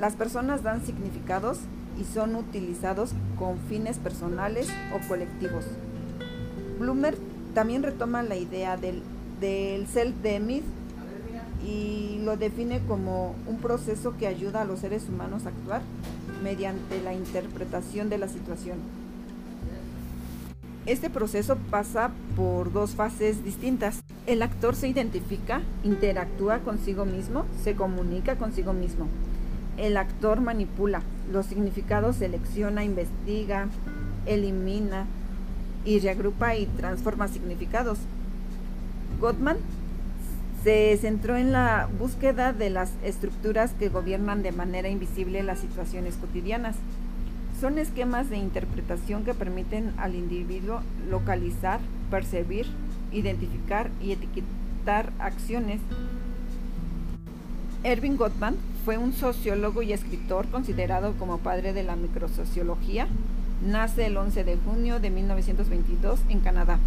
Las 0.00 0.16
personas 0.16 0.62
dan 0.62 0.84
significados 0.84 1.60
y 2.00 2.04
son 2.04 2.36
utilizados 2.36 3.12
con 3.38 3.58
fines 3.58 3.98
personales 3.98 4.68
o 4.94 5.08
colectivos. 5.08 5.66
Bloomer 6.78 7.16
también 7.54 7.82
retoma 7.82 8.22
la 8.22 8.36
idea 8.36 8.78
del, 8.78 9.02
del 9.40 9.86
self-demith 9.86 10.64
y 11.66 12.18
lo 12.24 12.38
define 12.38 12.80
como 12.88 13.34
un 13.46 13.58
proceso 13.58 14.16
que 14.16 14.26
ayuda 14.26 14.62
a 14.62 14.64
los 14.64 14.80
seres 14.80 15.08
humanos 15.08 15.44
a 15.44 15.50
actuar 15.50 15.82
mediante 16.42 17.00
la 17.02 17.12
interpretación 17.12 18.08
de 18.08 18.18
la 18.18 18.28
situación. 18.28 18.78
Este 20.84 21.10
proceso 21.10 21.56
pasa 21.70 22.10
por 22.34 22.72
dos 22.72 22.96
fases 22.96 23.44
distintas. 23.44 24.02
El 24.26 24.42
actor 24.42 24.74
se 24.74 24.88
identifica, 24.88 25.62
interactúa 25.84 26.58
consigo 26.58 27.04
mismo, 27.04 27.44
se 27.62 27.76
comunica 27.76 28.36
consigo 28.36 28.72
mismo. 28.72 29.06
El 29.76 29.96
actor 29.96 30.40
manipula, 30.40 31.02
los 31.32 31.46
significados 31.46 32.16
selecciona, 32.16 32.82
investiga, 32.82 33.68
elimina 34.26 35.06
y 35.84 36.00
reagrupa 36.00 36.56
y 36.56 36.66
transforma 36.66 37.28
significados. 37.28 37.98
Gottman 39.20 39.58
se 40.64 40.96
centró 41.00 41.36
en 41.36 41.52
la 41.52 41.88
búsqueda 41.96 42.52
de 42.52 42.70
las 42.70 42.92
estructuras 43.04 43.72
que 43.72 43.88
gobiernan 43.88 44.42
de 44.42 44.50
manera 44.50 44.88
invisible 44.88 45.44
las 45.44 45.60
situaciones 45.60 46.16
cotidianas. 46.16 46.74
Son 47.62 47.78
esquemas 47.78 48.28
de 48.28 48.38
interpretación 48.38 49.22
que 49.24 49.34
permiten 49.34 49.94
al 49.96 50.16
individuo 50.16 50.80
localizar, 51.08 51.78
percibir, 52.10 52.66
identificar 53.12 53.88
y 54.02 54.10
etiquetar 54.10 55.12
acciones. 55.20 55.80
Erving 57.84 58.16
Gottman 58.16 58.56
fue 58.84 58.98
un 58.98 59.12
sociólogo 59.12 59.82
y 59.82 59.92
escritor 59.92 60.48
considerado 60.48 61.12
como 61.20 61.38
padre 61.38 61.72
de 61.72 61.84
la 61.84 61.94
microsociología. 61.94 63.06
Nace 63.64 64.06
el 64.06 64.16
11 64.16 64.42
de 64.42 64.56
junio 64.56 64.98
de 64.98 65.10
1922 65.10 66.18
en 66.30 66.40
Canadá. 66.40 66.80